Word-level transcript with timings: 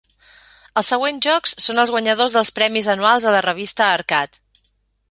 Els 0.81 0.87
següents 0.93 1.27
jocs 1.27 1.53
són 1.67 1.83
els 1.83 1.93
guanyadors 1.97 2.35
dels 2.39 2.53
premis 2.59 2.91
anuals 2.97 3.29
de 3.31 3.39
la 3.39 3.45
revista 3.49 3.93
Arcade. 4.01 4.69